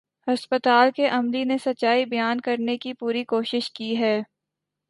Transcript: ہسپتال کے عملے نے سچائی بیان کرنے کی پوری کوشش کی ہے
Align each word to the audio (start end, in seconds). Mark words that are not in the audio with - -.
ہسپتال 0.27 0.89
کے 0.95 1.07
عملے 1.09 1.43
نے 1.43 1.57
سچائی 1.57 2.05
بیان 2.05 2.41
کرنے 2.41 2.77
کی 2.77 2.93
پوری 2.93 3.23
کوشش 3.25 3.71
کی 3.71 3.95
ہے 3.97 4.19